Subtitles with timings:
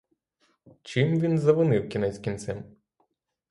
[0.81, 2.63] Чим він завинив кінець кінцем!